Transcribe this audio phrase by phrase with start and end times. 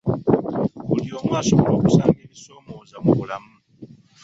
[0.87, 3.51] Buli omu asobola okusanga ebimusoomooza mu bulamu.